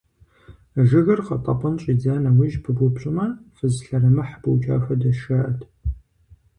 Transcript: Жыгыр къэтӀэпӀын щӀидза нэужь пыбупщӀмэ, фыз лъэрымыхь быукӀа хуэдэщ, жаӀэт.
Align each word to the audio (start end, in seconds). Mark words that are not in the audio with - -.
Жыгыр 0.87 1.19
къэтӀэпӀын 1.27 1.75
щӀидза 1.81 2.15
нэужь 2.23 2.57
пыбупщӀмэ, 2.63 3.25
фыз 3.55 3.75
лъэрымыхь 3.85 4.35
быукӀа 4.41 4.75
хуэдэщ, 4.83 5.19
жаӀэт. 5.23 5.59